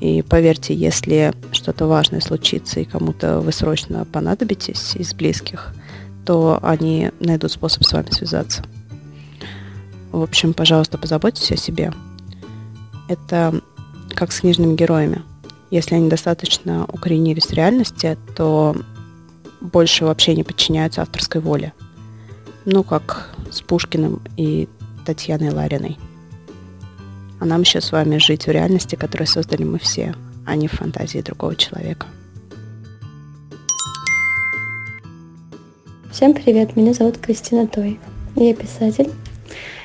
И 0.00 0.22
поверьте, 0.22 0.74
если 0.74 1.34
что-то 1.52 1.86
важное 1.86 2.20
случится 2.20 2.80
и 2.80 2.86
кому-то 2.86 3.40
вы 3.40 3.52
срочно 3.52 4.06
понадобитесь 4.06 4.96
из 4.96 5.12
близких, 5.12 5.74
то 6.24 6.58
они 6.62 7.10
найдут 7.20 7.52
способ 7.52 7.84
с 7.84 7.92
вами 7.92 8.10
связаться. 8.10 8.64
В 10.10 10.22
общем, 10.22 10.54
пожалуйста, 10.54 10.96
позаботьтесь 10.96 11.52
о 11.52 11.56
себе 11.56 11.92
это 13.10 13.60
как 14.14 14.32
с 14.32 14.40
книжными 14.40 14.74
героями. 14.74 15.22
Если 15.70 15.96
они 15.96 16.08
достаточно 16.08 16.84
укоренились 16.86 17.46
в 17.46 17.52
реальности, 17.52 18.16
то 18.36 18.74
больше 19.60 20.04
вообще 20.04 20.34
не 20.34 20.42
подчиняются 20.42 21.02
авторской 21.02 21.40
воле. 21.40 21.72
Ну, 22.64 22.82
как 22.82 23.30
с 23.50 23.60
Пушкиным 23.60 24.20
и 24.36 24.68
Татьяной 25.04 25.50
Лариной. 25.50 25.98
А 27.40 27.46
нам 27.46 27.62
еще 27.62 27.80
с 27.80 27.92
вами 27.92 28.18
жить 28.18 28.46
в 28.46 28.50
реальности, 28.50 28.96
которую 28.96 29.26
создали 29.26 29.64
мы 29.64 29.78
все, 29.78 30.14
а 30.46 30.56
не 30.56 30.68
в 30.68 30.72
фантазии 30.72 31.20
другого 31.20 31.56
человека. 31.56 32.06
Всем 36.12 36.34
привет, 36.34 36.76
меня 36.76 36.92
зовут 36.92 37.18
Кристина 37.18 37.66
Той. 37.66 37.98
Я 38.36 38.54
писатель. 38.54 39.10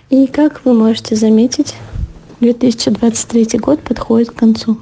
И 0.09 0.27
как 0.27 0.65
вы 0.65 0.73
можете 0.73 1.15
заметить, 1.15 1.75
2023 2.41 3.59
год 3.59 3.81
подходит 3.81 4.31
к 4.31 4.35
концу. 4.35 4.77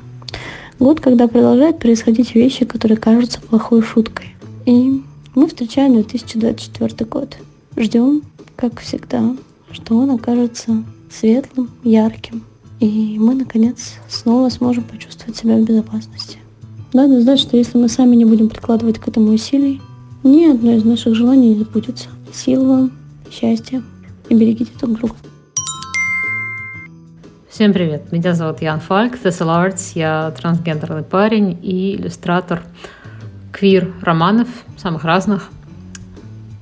Год, 0.79 0.99
когда 0.99 1.27
продолжают 1.27 1.79
происходить 1.79 2.33
вещи, 2.33 2.65
которые 2.65 2.97
кажутся 2.97 3.39
плохой 3.39 3.83
шуткой. 3.83 4.32
И 4.65 5.03
мы 5.35 5.47
встречаем 5.47 5.93
2024 5.93 7.09
год. 7.09 7.37
Ждем, 7.75 8.21
как 8.55 8.79
всегда, 8.79 9.35
что 9.71 9.97
он 9.97 10.11
окажется 10.11 10.83
светлым, 11.11 11.69
ярким. 11.83 12.43
И 12.79 13.17
мы, 13.19 13.35
наконец, 13.35 13.95
снова 14.07 14.47
сможем 14.49 14.85
почувствовать 14.85 15.35
себя 15.35 15.57
в 15.57 15.63
безопасности. 15.63 16.37
Надо 16.93 17.21
знать, 17.21 17.39
что 17.39 17.57
если 17.57 17.77
мы 17.77 17.89
сами 17.89 18.15
не 18.15 18.23
будем 18.23 18.47
прикладывать 18.47 18.99
к 18.99 19.07
этому 19.07 19.33
усилий, 19.33 19.81
ни 20.23 20.45
одно 20.45 20.71
из 20.71 20.85
наших 20.85 21.13
желаний 21.15 21.49
не 21.49 21.59
забудется. 21.59 22.07
Сил 22.31 22.65
вам, 22.65 22.91
счастья 23.29 23.83
и 24.29 24.33
берегите 24.33 24.71
друг 24.79 24.97
друга. 24.97 25.15
Всем 27.49 27.73
привет, 27.73 28.11
меня 28.11 28.33
зовут 28.33 28.61
Ян 28.61 28.79
Фальк, 28.79 29.15
Tessel 29.21 29.47
Arts, 29.47 29.91
я 29.93 30.33
трансгендерный 30.39 31.03
парень 31.03 31.59
и 31.61 31.95
иллюстратор 31.95 32.63
квир-романов, 33.63 34.49
самых 34.75 35.05
разных. 35.05 35.47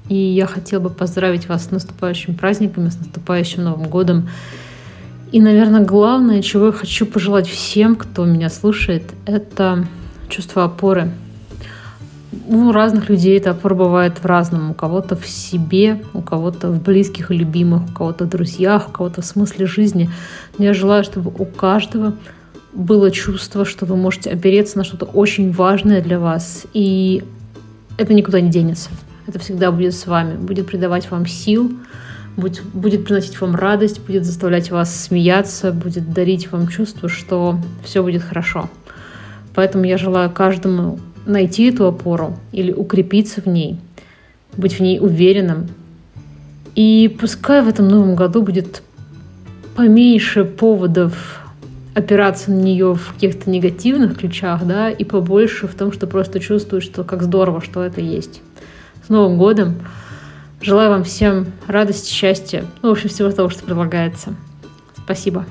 И 0.07 0.15
я 0.15 0.45
хотела 0.45 0.81
бы 0.81 0.91
поздравить 0.91 1.49
вас 1.49 1.65
с 1.65 1.71
наступающими 1.71 2.35
праздниками, 2.35 2.89
с 2.89 2.97
наступающим 2.99 3.63
Новым 3.63 3.89
годом. 3.89 4.29
И, 5.31 5.41
наверное, 5.41 5.83
главное, 5.83 6.43
чего 6.43 6.67
я 6.67 6.71
хочу 6.71 7.07
пожелать 7.07 7.47
всем, 7.47 7.95
кто 7.95 8.23
меня 8.25 8.49
слушает, 8.49 9.03
это 9.25 9.87
чувство 10.29 10.65
опоры– 10.65 11.11
у 12.47 12.71
разных 12.71 13.09
людей 13.09 13.37
это 13.37 13.51
опора 13.51 13.75
бывает 13.75 14.19
в 14.19 14.25
разном. 14.25 14.71
У 14.71 14.73
кого-то 14.73 15.15
в 15.15 15.27
себе, 15.27 16.01
у 16.13 16.21
кого-то 16.21 16.69
в 16.69 16.81
близких 16.81 17.29
и 17.29 17.37
любимых, 17.37 17.89
у 17.89 17.93
кого-то 17.93 18.25
в 18.25 18.29
друзьях, 18.29 18.87
у 18.87 18.91
кого-то 18.91 19.21
в 19.21 19.25
смысле 19.25 19.65
жизни. 19.65 20.09
я 20.57 20.73
желаю, 20.73 21.03
чтобы 21.03 21.31
у 21.37 21.45
каждого 21.45 22.13
было 22.73 23.11
чувство, 23.11 23.65
что 23.65 23.85
вы 23.85 23.95
можете 23.95 24.31
опереться 24.31 24.77
на 24.77 24.83
что-то 24.83 25.05
очень 25.05 25.51
важное 25.51 26.01
для 26.01 26.19
вас. 26.19 26.65
И 26.73 27.23
это 27.97 28.13
никуда 28.13 28.41
не 28.41 28.49
денется. 28.49 28.89
Это 29.27 29.39
всегда 29.39 29.71
будет 29.71 29.93
с 29.93 30.07
вами, 30.07 30.37
будет 30.37 30.67
придавать 30.67 31.09
вам 31.11 31.25
сил, 31.25 31.71
будет, 32.37 32.63
будет 32.73 33.05
приносить 33.05 33.39
вам 33.39 33.55
радость, 33.55 34.01
будет 34.01 34.25
заставлять 34.25 34.71
вас 34.71 35.03
смеяться, 35.03 35.71
будет 35.71 36.13
дарить 36.13 36.51
вам 36.51 36.67
чувство, 36.67 37.09
что 37.09 37.57
все 37.83 38.03
будет 38.03 38.23
хорошо. 38.23 38.69
Поэтому 39.53 39.83
я 39.85 39.97
желаю 39.97 40.31
каждому 40.31 40.99
найти 41.25 41.69
эту 41.69 41.85
опору 41.87 42.37
или 42.51 42.71
укрепиться 42.71 43.41
в 43.41 43.47
ней, 43.47 43.77
быть 44.57 44.73
в 44.73 44.79
ней 44.79 44.99
уверенным. 44.99 45.67
И 46.73 47.15
пускай 47.19 47.61
в 47.61 47.67
этом 47.67 47.87
новом 47.87 48.15
году 48.15 48.41
будет 48.41 48.81
поменьше 49.75 50.45
поводов 50.45 51.40
опираться 51.93 52.51
на 52.51 52.59
нее 52.59 52.93
в 52.95 53.13
каких-то 53.13 53.49
негативных 53.49 54.19
ключах, 54.19 54.65
да, 54.65 54.89
и 54.89 55.03
побольше 55.03 55.67
в 55.67 55.75
том, 55.75 55.91
что 55.91 56.07
просто 56.07 56.39
чувствуешь, 56.39 56.83
что 56.83 57.03
как 57.03 57.23
здорово, 57.23 57.61
что 57.61 57.83
это 57.83 58.01
есть. 58.01 58.41
С 59.05 59.09
Новым 59.09 59.37
годом! 59.37 59.75
Желаю 60.61 60.91
вам 60.91 61.03
всем 61.03 61.47
радости, 61.67 62.11
счастья, 62.11 62.65
ну, 62.81 62.89
в 62.89 62.91
общем, 62.91 63.09
всего 63.09 63.31
того, 63.31 63.49
что 63.49 63.63
предлагается. 63.63 64.35
Спасибо. 65.03 65.45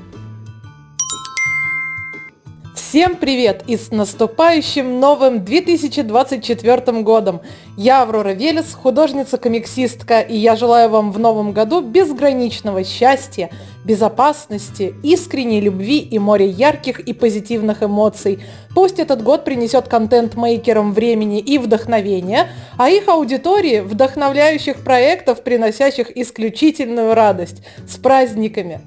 Всем 2.91 3.15
привет 3.15 3.63
и 3.69 3.77
с 3.77 3.93
наступающим 3.93 4.99
новым 4.99 5.45
2024 5.45 7.03
годом! 7.03 7.41
Я 7.77 8.03
Аврора 8.03 8.33
Велес, 8.33 8.73
художница-комиксистка, 8.75 10.21
и 10.21 10.37
я 10.37 10.57
желаю 10.57 10.91
вам 10.91 11.13
в 11.13 11.19
новом 11.19 11.53
году 11.53 11.83
безграничного 11.83 12.83
счастья, 12.83 13.51
безопасности, 13.85 14.95
искренней 15.03 15.61
любви 15.61 15.99
и 15.99 16.19
моря 16.19 16.47
ярких 16.47 17.01
и 17.01 17.13
позитивных 17.13 17.83
эмоций. 17.83 18.41
Пусть 18.75 18.99
этот 18.99 19.23
год 19.23 19.45
принесет 19.45 19.89
контент-мейкерам 19.89 20.93
времени 20.93 21.41
и 21.41 21.59
вдохновения, 21.59 22.49
а 22.77 22.89
их 22.91 23.09
аудитории 23.09 23.81
вдохновляющих 23.81 24.85
проектов, 24.85 25.43
приносящих 25.43 26.17
исключительную 26.17 27.15
радость. 27.15 27.63
С 27.89 27.97
праздниками! 27.97 28.81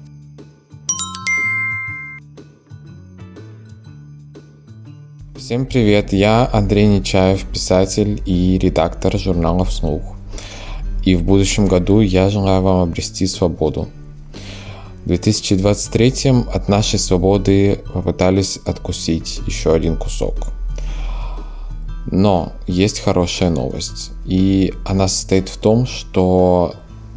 Всем 5.36 5.66
привет, 5.66 6.14
я 6.14 6.48
Андрей 6.50 6.86
Нечаев, 6.86 7.46
писатель 7.50 8.22
и 8.24 8.58
редактор 8.58 9.18
журналов 9.18 9.70
«Слух». 9.70 10.16
И 11.04 11.14
в 11.16 11.22
будущем 11.22 11.66
году 11.66 12.00
я 12.00 12.30
желаю 12.30 12.62
вам 12.62 12.80
обрести 12.80 13.26
свободу. 13.26 13.88
В 15.04 15.08
2023 15.08 16.30
от 16.50 16.70
нашей 16.70 16.98
свободы 16.98 17.82
попытались 17.92 18.58
откусить 18.64 19.42
еще 19.46 19.74
один 19.74 19.98
кусок. 19.98 20.34
Но 22.10 22.54
есть 22.66 23.00
хорошая 23.00 23.50
новость, 23.50 24.12
и 24.24 24.72
она 24.86 25.06
состоит 25.08 25.50
в 25.50 25.58
том, 25.58 25.86
что 25.86 26.74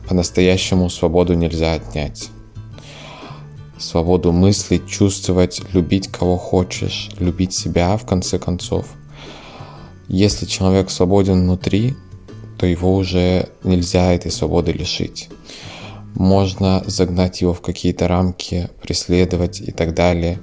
по-настоящему 0.10 0.90
свободу 0.90 1.34
нельзя 1.34 1.76
отнять. 1.76 2.28
Свободу 3.78 4.34
мыслить, 4.34 4.86
чувствовать, 4.86 5.62
любить 5.72 6.10
кого 6.10 6.36
хочешь, 6.38 7.10
любить 7.20 7.54
себя 7.54 7.96
в 7.96 8.06
конце 8.06 8.38
концов. 8.38 8.88
Если 10.10 10.46
человек 10.46 10.90
свободен 10.90 11.44
внутри, 11.44 11.96
то 12.58 12.66
его 12.66 12.98
уже 12.98 13.48
нельзя 13.64 14.12
этой 14.12 14.30
свободы 14.30 14.74
лишить. 14.74 15.30
Можно 16.18 16.84
загнать 16.88 17.42
его 17.42 17.54
в 17.54 17.62
какие-то 17.62 18.08
рамки, 18.08 18.72
преследовать 18.82 19.62
и 19.62 19.72
так 19.72 19.94
далее, 19.94 20.40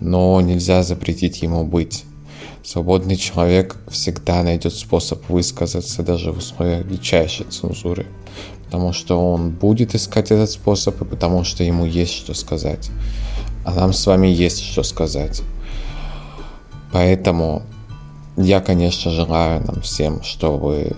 но 0.00 0.40
нельзя 0.40 0.82
запретить 0.82 1.42
ему 1.42 1.64
быть. 1.64 2.04
Свободный 2.64 3.16
человек 3.16 3.76
всегда 3.90 4.42
найдет 4.42 4.72
способ 4.72 5.28
высказаться 5.28 6.02
даже 6.02 6.32
в 6.32 6.38
условиях 6.38 6.88
дичайшей 6.88 7.44
цензуры, 7.44 8.06
потому 8.64 8.94
что 8.94 9.32
он 9.32 9.50
будет 9.50 9.94
искать 9.94 10.30
этот 10.30 10.50
способ 10.50 10.98
и 11.02 11.04
потому 11.04 11.44
что 11.44 11.62
ему 11.62 11.84
есть 11.84 12.14
что 12.14 12.32
сказать. 12.32 12.90
А 13.66 13.74
нам 13.74 13.92
с 13.92 14.06
вами 14.06 14.28
есть 14.28 14.62
что 14.62 14.82
сказать. 14.82 15.42
Поэтому 16.90 17.64
я, 18.38 18.60
конечно, 18.60 19.10
желаю 19.10 19.62
нам 19.66 19.82
всем, 19.82 20.22
чтобы 20.22 20.96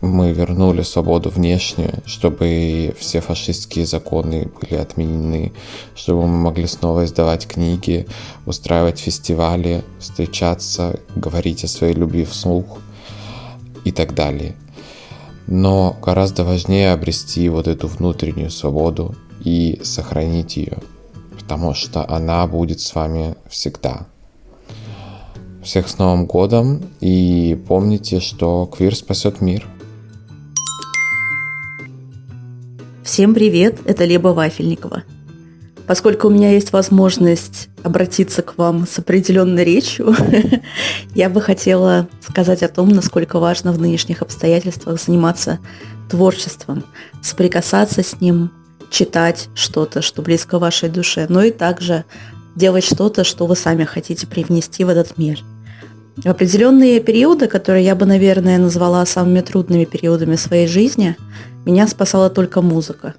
мы 0.00 0.32
вернули 0.32 0.82
свободу 0.82 1.28
внешнюю, 1.30 2.02
чтобы 2.06 2.94
все 2.98 3.20
фашистские 3.20 3.84
законы 3.84 4.48
были 4.60 4.74
отменены, 4.74 5.52
чтобы 5.94 6.26
мы 6.26 6.38
могли 6.38 6.66
снова 6.66 7.04
издавать 7.04 7.48
книги, 7.48 8.06
устраивать 8.46 9.00
фестивали, 9.00 9.84
встречаться, 9.98 11.00
говорить 11.16 11.64
о 11.64 11.68
своей 11.68 11.94
любви 11.94 12.24
вслух 12.24 12.78
и 13.84 13.90
так 13.90 14.14
далее. 14.14 14.54
Но 15.48 15.96
гораздо 16.02 16.44
важнее 16.44 16.92
обрести 16.92 17.48
вот 17.48 17.66
эту 17.66 17.88
внутреннюю 17.88 18.50
свободу 18.50 19.16
и 19.42 19.80
сохранить 19.82 20.56
ее, 20.56 20.78
потому 21.38 21.74
что 21.74 22.08
она 22.08 22.46
будет 22.46 22.80
с 22.80 22.94
вами 22.94 23.34
всегда. 23.48 24.06
Всех 25.64 25.88
с 25.88 25.98
Новым 25.98 26.26
годом 26.26 26.82
и 27.00 27.60
помните, 27.66 28.20
что 28.20 28.66
квир 28.66 28.94
спасет 28.94 29.40
мир. 29.40 29.66
Всем 33.08 33.32
привет, 33.32 33.78
это 33.86 34.04
Леба 34.04 34.28
Вафельникова. 34.28 35.02
Поскольку 35.86 36.26
у 36.26 36.30
меня 36.30 36.52
есть 36.52 36.74
возможность 36.74 37.70
обратиться 37.82 38.42
к 38.42 38.58
вам 38.58 38.86
с 38.86 38.98
определенной 38.98 39.64
речью, 39.64 40.14
я 41.14 41.30
бы 41.30 41.40
хотела 41.40 42.06
сказать 42.20 42.62
о 42.62 42.68
том, 42.68 42.90
насколько 42.90 43.38
важно 43.38 43.72
в 43.72 43.78
нынешних 43.80 44.20
обстоятельствах 44.20 45.00
заниматься 45.00 45.58
творчеством, 46.10 46.84
соприкасаться 47.22 48.02
с 48.02 48.20
ним, 48.20 48.50
читать 48.90 49.48
что-то, 49.54 50.02
что 50.02 50.20
близко 50.20 50.58
вашей 50.58 50.90
душе, 50.90 51.24
но 51.30 51.42
и 51.42 51.50
также 51.50 52.04
делать 52.56 52.84
что-то, 52.84 53.24
что 53.24 53.46
вы 53.46 53.56
сами 53.56 53.84
хотите 53.84 54.26
привнести 54.26 54.84
в 54.84 54.90
этот 54.90 55.16
мир. 55.16 55.42
В 56.18 56.26
определенные 56.26 57.00
периоды, 57.00 57.46
которые 57.46 57.86
я 57.86 57.94
бы, 57.94 58.04
наверное, 58.04 58.58
назвала 58.58 59.06
самыми 59.06 59.40
трудными 59.40 59.86
периодами 59.86 60.36
своей 60.36 60.66
жизни, 60.66 61.16
меня 61.68 61.86
спасала 61.86 62.30
только 62.30 62.62
музыка. 62.62 63.14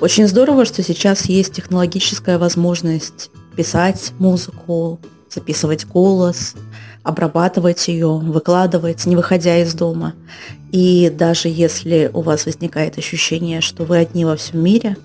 Очень 0.00 0.28
здорово, 0.28 0.66
что 0.66 0.82
сейчас 0.82 1.24
есть 1.24 1.54
технологическая 1.54 2.36
возможность 2.36 3.30
писать 3.56 4.12
музыку, 4.18 5.00
записывать 5.30 5.86
голос, 5.86 6.56
обрабатывать 7.02 7.88
ее, 7.88 8.18
выкладывать, 8.18 9.06
не 9.06 9.16
выходя 9.16 9.56
из 9.62 9.72
дома. 9.72 10.12
И 10.72 11.08
даже 11.08 11.48
если 11.48 12.10
у 12.12 12.20
вас 12.20 12.44
возникает 12.44 12.98
ощущение, 12.98 13.62
что 13.62 13.84
вы 13.84 13.96
одни 13.96 14.26
во 14.26 14.36
всем 14.36 14.62
мире, 14.62 14.98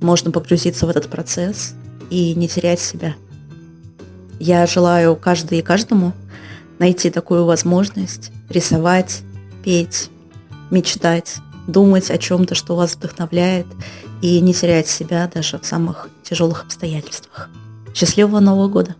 можно 0.00 0.32
погрузиться 0.32 0.86
в 0.86 0.90
этот 0.90 1.08
процесс 1.08 1.74
и 2.10 2.34
не 2.34 2.48
терять 2.48 2.80
себя. 2.80 3.14
Я 4.40 4.66
желаю 4.66 5.14
каждой 5.14 5.60
и 5.60 5.62
каждому 5.62 6.14
найти 6.80 7.10
такую 7.10 7.44
возможность 7.44 8.32
рисовать, 8.48 9.20
петь, 9.62 10.10
мечтать, 10.72 11.36
думать 11.66 12.10
о 12.10 12.18
чем-то, 12.18 12.54
что 12.54 12.76
вас 12.76 12.94
вдохновляет, 12.94 13.66
и 14.22 14.40
не 14.40 14.54
терять 14.54 14.88
себя 14.88 15.30
даже 15.32 15.58
в 15.58 15.66
самых 15.66 16.08
тяжелых 16.22 16.62
обстоятельствах. 16.62 17.50
Счастливого 17.94 18.40
Нового 18.40 18.68
года! 18.68 18.96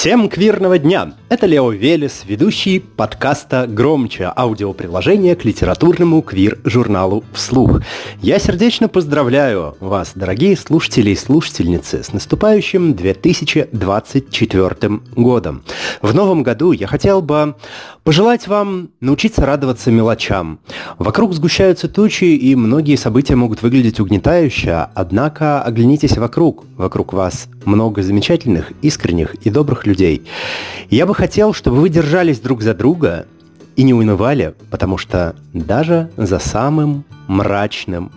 Всем 0.00 0.30
квирного 0.30 0.78
дня! 0.78 1.12
Это 1.28 1.44
Лео 1.44 1.72
Велес, 1.72 2.22
ведущий 2.26 2.78
подкаста 2.78 3.66
«Громче» 3.68 4.32
аудиоприложения 4.34 5.36
к 5.36 5.44
литературному 5.44 6.22
квир-журналу 6.22 7.22
«Вслух». 7.34 7.82
Я 8.22 8.38
сердечно 8.38 8.88
поздравляю 8.88 9.76
вас, 9.78 10.12
дорогие 10.14 10.56
слушатели 10.56 11.10
и 11.10 11.16
слушательницы, 11.16 12.02
с 12.02 12.14
наступающим 12.14 12.94
2024 12.94 15.00
годом. 15.16 15.62
В 16.00 16.14
новом 16.14 16.44
году 16.44 16.72
я 16.72 16.86
хотел 16.86 17.20
бы 17.20 17.56
пожелать 18.02 18.48
вам 18.48 18.88
научиться 19.00 19.44
радоваться 19.44 19.90
мелочам. 19.90 20.60
Вокруг 20.98 21.34
сгущаются 21.34 21.88
тучи, 21.88 22.24
и 22.24 22.56
многие 22.56 22.96
события 22.96 23.36
могут 23.36 23.60
выглядеть 23.60 24.00
угнетающе, 24.00 24.88
однако 24.94 25.62
оглянитесь 25.62 26.16
вокруг. 26.16 26.64
Вокруг 26.78 27.12
вас 27.12 27.48
много 27.66 28.02
замечательных, 28.02 28.72
искренних 28.80 29.34
и 29.34 29.50
добрых 29.50 29.84
людей. 29.90 30.22
Я 30.88 31.04
бы 31.06 31.14
хотел, 31.14 31.52
чтобы 31.52 31.80
вы 31.80 31.88
держались 31.88 32.40
друг 32.40 32.62
за 32.62 32.74
друга 32.74 33.26
и 33.76 33.82
не 33.82 33.92
унывали, 33.92 34.54
потому 34.70 34.98
что 34.98 35.34
даже 35.52 36.10
за 36.16 36.38
самым 36.38 37.04
мрачным 37.26 38.12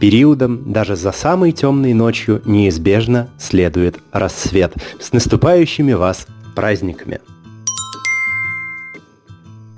периодом, 0.00 0.72
даже 0.72 0.96
за 0.96 1.12
самой 1.12 1.52
темной 1.52 1.92
ночью 1.92 2.42
неизбежно 2.44 3.28
следует 3.38 3.98
рассвет. 4.12 4.72
С 4.98 5.12
наступающими 5.12 5.92
вас 5.92 6.26
праздниками! 6.54 7.20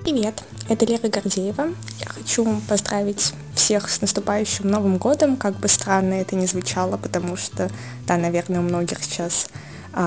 Привет, 0.03 0.43
это 0.69 0.85
Лера 0.85 1.09
Гордеева. 1.09 1.69
Я 2.01 2.07
хочу 2.07 2.45
поздравить 2.69 3.33
всех 3.55 3.89
с 3.89 4.01
наступающим 4.01 4.69
Новым 4.69 4.99
годом, 4.99 5.37
как 5.37 5.57
бы 5.57 5.69
странно 5.69 6.15
это 6.15 6.35
ни 6.35 6.47
звучало, 6.47 6.97
потому 6.97 7.37
что, 7.37 7.71
да, 8.07 8.17
наверное, 8.17 8.61
у 8.61 8.65
многих 8.65 9.03
сейчас 9.03 9.49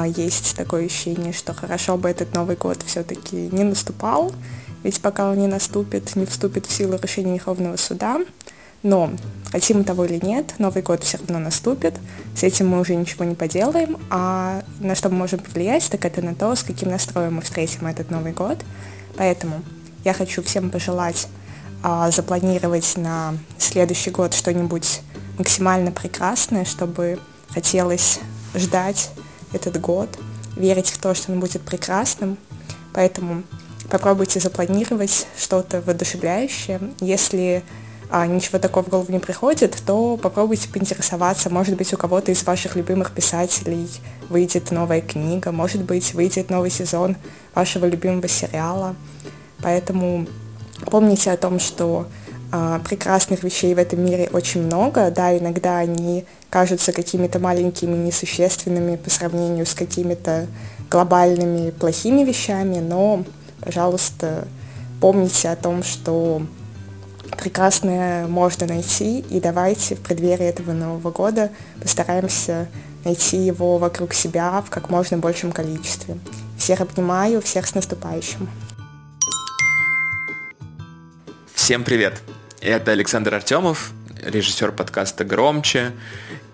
есть 0.05 0.55
такое 0.55 0.85
ощущение, 0.85 1.33
что 1.33 1.53
хорошо 1.53 1.97
бы 1.97 2.09
этот 2.09 2.33
Новый 2.33 2.55
год 2.55 2.81
все-таки 2.85 3.49
не 3.51 3.63
наступал, 3.63 4.31
ведь 4.83 5.01
пока 5.01 5.29
он 5.29 5.39
не 5.39 5.47
наступит, 5.47 6.15
не 6.15 6.25
вступит 6.25 6.65
в 6.65 6.71
силу 6.71 6.97
решения 7.01 7.33
Верховного 7.33 7.77
суда. 7.77 8.19
Но, 8.83 9.11
хотим 9.51 9.83
того 9.83 10.05
или 10.05 10.23
нет, 10.23 10.53
Новый 10.59 10.83
год 10.83 11.03
все 11.03 11.17
равно 11.17 11.39
наступит, 11.39 11.95
с 12.35 12.43
этим 12.43 12.69
мы 12.69 12.79
уже 12.79 12.93
ничего 12.95 13.25
не 13.25 13.33
поделаем, 13.33 13.97
а 14.11 14.63
на 14.79 14.93
что 14.93 15.09
мы 15.09 15.17
можем 15.17 15.39
повлиять, 15.39 15.89
так 15.89 16.05
это 16.05 16.21
на 16.21 16.35
то, 16.35 16.55
с 16.55 16.61
каким 16.61 16.91
настроем 16.91 17.35
мы 17.35 17.41
встретим 17.41 17.87
этот 17.87 18.11
Новый 18.11 18.31
год. 18.31 18.59
Поэтому 19.17 19.63
я 20.03 20.13
хочу 20.13 20.43
всем 20.43 20.69
пожелать 20.69 21.27
а, 21.81 22.11
запланировать 22.11 22.95
на 22.95 23.35
следующий 23.57 24.11
год 24.11 24.35
что-нибудь 24.35 25.01
максимально 25.37 25.91
прекрасное, 25.91 26.65
чтобы 26.65 27.19
хотелось 27.49 28.19
ждать 28.53 29.09
этот 29.53 29.79
год, 29.79 30.09
верить 30.55 30.89
в 30.89 30.97
то, 30.99 31.13
что 31.13 31.31
он 31.31 31.39
будет 31.39 31.61
прекрасным. 31.61 32.37
Поэтому 32.93 33.43
попробуйте 33.89 34.39
запланировать 34.39 35.27
что-то 35.37 35.81
воодушевляющее. 35.81 36.79
Если 37.01 37.63
а, 38.09 38.27
ничего 38.27 38.59
такого 38.59 38.83
в 38.83 38.89
голову 38.89 39.11
не 39.11 39.19
приходит, 39.19 39.75
то 39.85 40.17
попробуйте 40.17 40.69
поинтересоваться. 40.69 41.49
Может 41.49 41.75
быть, 41.75 41.93
у 41.93 41.97
кого-то 41.97 42.31
из 42.31 42.43
ваших 42.43 42.75
любимых 42.75 43.11
писателей 43.11 43.89
выйдет 44.29 44.71
новая 44.71 45.01
книга, 45.01 45.51
может 45.51 45.83
быть, 45.83 46.13
выйдет 46.13 46.49
новый 46.49 46.69
сезон 46.69 47.17
вашего 47.53 47.85
любимого 47.85 48.27
сериала. 48.27 48.95
Поэтому 49.61 50.27
помните 50.85 51.31
о 51.31 51.37
том, 51.37 51.59
что 51.59 52.07
а, 52.51 52.79
прекрасных 52.79 53.43
вещей 53.43 53.73
в 53.73 53.79
этом 53.79 54.05
мире 54.05 54.29
очень 54.31 54.63
много, 54.63 55.11
да, 55.11 55.37
иногда 55.37 55.79
они 55.79 56.25
кажутся 56.55 56.93
какими-то 56.93 57.37
маленькими, 57.37 57.97
несущественными 57.97 58.95
по 58.95 59.09
сравнению 59.09 59.65
с 59.65 59.73
какими-то 59.73 60.47
глобальными 60.89 61.71
плохими 61.71 62.23
вещами, 62.23 62.77
но, 62.79 63.25
пожалуйста, 63.59 64.47
помните 65.01 65.49
о 65.49 65.57
том, 65.57 65.83
что 65.83 66.41
прекрасное 67.37 68.25
можно 68.27 68.67
найти, 68.67 69.19
и 69.19 69.41
давайте 69.41 69.95
в 69.95 69.99
преддверии 69.99 70.45
этого 70.45 70.71
Нового 70.71 71.11
года 71.11 71.51
постараемся 71.81 72.69
найти 73.03 73.35
его 73.35 73.77
вокруг 73.77 74.13
себя 74.13 74.63
в 74.65 74.69
как 74.69 74.89
можно 74.89 75.17
большем 75.17 75.51
количестве. 75.51 76.17
Всех 76.57 76.79
обнимаю, 76.79 77.41
всех 77.41 77.67
с 77.67 77.75
наступающим! 77.75 78.47
Всем 81.53 81.83
привет! 81.83 82.21
Это 82.61 82.93
Александр 82.93 83.33
Артемов, 83.33 83.91
режиссер 84.23 84.71
подкаста 84.71 85.25
«Громче». 85.25 85.91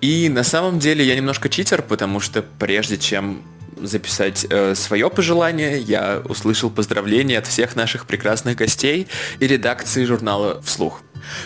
И 0.02 0.30
на 0.30 0.44
самом 0.44 0.80
деле 0.80 1.06
я 1.06 1.16
немножко 1.16 1.50
читер, 1.50 1.82
потому 1.82 2.20
что 2.20 2.42
прежде 2.42 2.98
чем 2.98 3.44
записать 3.82 4.46
э, 4.50 4.76
свое 4.76 5.10
пожелание, 5.10 5.80
я 5.80 6.22
услышал 6.26 6.70
поздравления 6.70 7.38
от 7.38 7.48
всех 7.48 7.76
наших 7.76 8.06
прекрасных 8.06 8.58
гостей 8.58 9.08
и 9.40 9.48
редакции 9.48 10.06
журнала 10.06 10.62
«Вслух». 10.62 11.02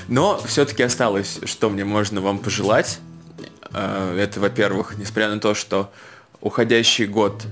Но 0.07 0.41
все-таки 0.45 0.83
осталось, 0.83 1.39
что 1.45 1.69
мне 1.69 1.85
можно 1.85 2.21
вам 2.21 2.39
пожелать. 2.39 2.99
Э, 3.73 4.17
это, 4.19 4.39
во-первых, 4.39 4.95
несмотря 4.97 5.29
на 5.29 5.39
то, 5.39 5.53
что 5.53 5.91
уходящий 6.41 7.05
год, 7.05 7.45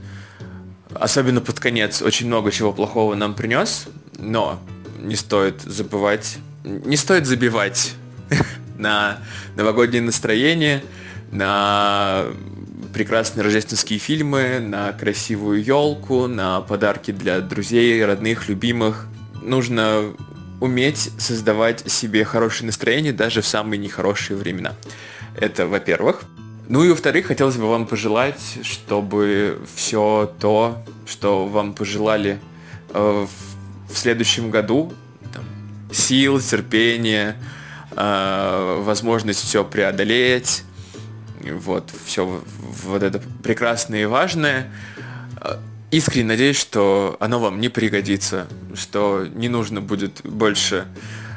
особенно 0.94 1.42
под 1.42 1.60
конец, 1.60 2.02
очень 2.02 2.28
много 2.28 2.52
чего 2.52 2.74
плохого 2.74 3.16
нам 3.16 3.34
принес, 3.34 3.88
но 4.18 4.60
не 5.00 5.16
стоит 5.16 5.62
забывать, 5.62 6.38
не 6.64 6.98
стоит 6.98 7.26
забивать 7.26 7.94
на 8.78 9.20
новогоднее 9.56 10.02
настроение, 10.02 10.84
на 11.32 12.26
прекрасные 12.94 13.44
рождественские 13.44 14.00
фильмы, 14.00 14.60
на 14.60 14.94
красивую 14.94 15.64
елку, 15.64 16.28
на 16.28 16.62
подарки 16.62 17.12
для 17.12 17.42
друзей, 17.42 18.04
родных, 18.06 18.48
любимых. 18.48 19.08
Нужно 19.42 20.14
уметь 20.62 21.12
создавать 21.18 21.92
себе 21.92 22.24
хорошее 22.24 22.68
настроение 22.68 23.12
даже 23.12 23.42
в 23.42 23.48
самые 23.48 23.80
нехорошие 23.80 24.38
времена. 24.38 24.76
Это, 25.36 25.68
во-первых. 25.68 26.24
Ну 26.70 26.84
и 26.84 26.90
во-вторых, 26.90 27.26
хотелось 27.26 27.58
бы 27.58 27.68
вам 27.68 27.86
пожелать, 27.86 28.60
чтобы 28.62 29.60
все 29.76 30.34
то, 30.40 30.82
что 31.06 31.46
вам 31.46 31.74
пожелали 31.74 32.40
э, 32.94 33.26
в, 33.90 33.98
следующем 33.98 34.50
году, 34.50 34.94
там, 35.34 35.44
сил, 35.92 36.40
терпения, 36.40 37.36
э, 37.96 38.82
возможность 38.82 39.44
все 39.44 39.64
преодолеть, 39.64 40.64
вот, 41.42 41.92
все 42.06 42.42
вот 42.84 43.04
это 43.04 43.22
прекрасное 43.42 44.04
и 44.04 44.06
важное. 44.06 44.72
Искренне 45.94 46.30
надеюсь, 46.30 46.58
что 46.58 47.18
оно 47.20 47.40
вам 47.40 47.62
не 47.62 47.70
пригодится, 47.70 48.48
что 48.74 49.28
не 49.36 49.48
нужно 49.48 49.80
будет 49.80 50.22
больше 50.24 50.86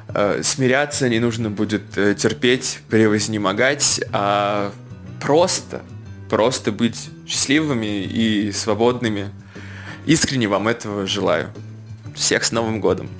э, 0.08 0.40
смиряться, 0.42 1.10
не 1.10 1.20
нужно 1.20 1.50
будет 1.50 1.98
э, 1.98 2.14
терпеть, 2.14 2.78
превознемогать, 2.88 4.00
а 4.12 4.72
просто, 5.20 5.82
просто 6.30 6.72
быть 6.72 7.10
счастливыми 7.26 8.04
и 8.04 8.50
свободными. 8.50 9.28
Искренне 10.06 10.48
вам 10.48 10.68
этого 10.68 11.06
желаю. 11.06 11.50
Всех 12.14 12.42
с 12.42 12.50
Новым 12.50 12.80
годом! 12.80 13.10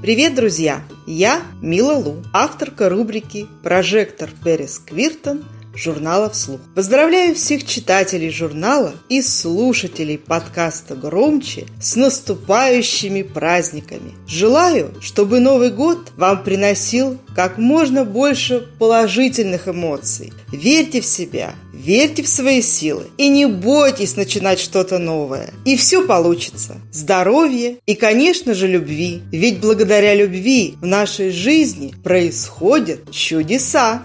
Привет, 0.00 0.36
друзья! 0.36 0.84
Я 1.06 1.42
Мила 1.60 1.94
Лу, 1.94 2.22
авторка 2.32 2.88
рубрики 2.88 3.48
«Прожектор 3.64 4.30
Перес 4.44 4.78
Квиртон» 4.78 5.42
журнала 5.74 6.30
«Вслух». 6.30 6.60
Поздравляю 6.74 7.34
всех 7.34 7.64
читателей 7.64 8.30
журнала 8.30 8.94
и 9.08 9.22
слушателей 9.22 10.18
подкаста 10.18 10.94
«Громче» 10.94 11.66
с 11.80 11.96
наступающими 11.96 13.22
праздниками. 13.22 14.12
Желаю, 14.26 14.94
чтобы 15.00 15.40
Новый 15.40 15.70
год 15.70 16.12
вам 16.16 16.42
приносил 16.42 17.18
как 17.34 17.58
можно 17.58 18.04
больше 18.04 18.66
положительных 18.78 19.68
эмоций. 19.68 20.32
Верьте 20.50 21.00
в 21.00 21.06
себя, 21.06 21.54
верьте 21.72 22.22
в 22.22 22.28
свои 22.28 22.62
силы 22.62 23.04
и 23.16 23.28
не 23.28 23.46
бойтесь 23.46 24.16
начинать 24.16 24.58
что-то 24.58 24.98
новое. 24.98 25.50
И 25.64 25.76
все 25.76 26.06
получится. 26.06 26.76
Здоровье 26.92 27.76
и, 27.86 27.94
конечно 27.94 28.54
же, 28.54 28.66
любви. 28.66 29.22
Ведь 29.30 29.60
благодаря 29.60 30.14
любви 30.14 30.74
в 30.80 30.86
нашей 30.86 31.30
жизни 31.30 31.94
происходят 32.02 33.10
чудеса. 33.10 34.02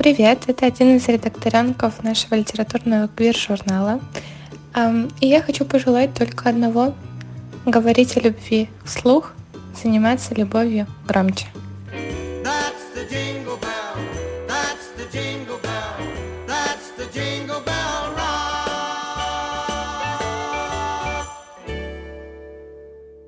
Привет, 0.00 0.44
это 0.46 0.64
один 0.64 0.96
из 0.96 1.06
редакторенков 1.08 2.02
нашего 2.02 2.36
литературного 2.36 3.06
квир-журнала. 3.08 4.00
И 5.20 5.26
я 5.26 5.42
хочу 5.42 5.66
пожелать 5.66 6.14
только 6.14 6.48
одного– 6.48 6.94
говорить 7.66 8.16
о 8.16 8.20
любви 8.20 8.70
вслух, 8.82 9.34
заниматься 9.82 10.34
любовью 10.34 10.86
громче. 11.06 11.44